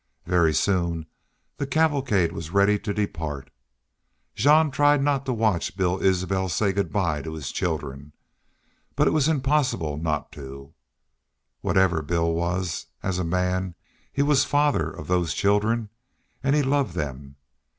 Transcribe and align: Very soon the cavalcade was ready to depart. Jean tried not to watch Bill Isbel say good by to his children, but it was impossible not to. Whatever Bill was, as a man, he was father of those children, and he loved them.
Very 0.25 0.51
soon 0.51 1.05
the 1.57 1.67
cavalcade 1.67 2.31
was 2.31 2.49
ready 2.49 2.79
to 2.79 2.91
depart. 2.91 3.51
Jean 4.33 4.71
tried 4.71 5.03
not 5.03 5.27
to 5.27 5.31
watch 5.31 5.77
Bill 5.77 5.99
Isbel 6.01 6.49
say 6.49 6.71
good 6.71 6.91
by 6.91 7.21
to 7.21 7.35
his 7.35 7.51
children, 7.51 8.11
but 8.95 9.05
it 9.07 9.11
was 9.11 9.27
impossible 9.27 9.97
not 9.97 10.31
to. 10.31 10.73
Whatever 11.61 12.01
Bill 12.01 12.33
was, 12.33 12.87
as 13.03 13.19
a 13.19 13.23
man, 13.23 13.75
he 14.11 14.23
was 14.23 14.43
father 14.43 14.89
of 14.89 15.05
those 15.05 15.35
children, 15.35 15.89
and 16.41 16.55
he 16.55 16.63
loved 16.63 16.95
them. 16.95 17.35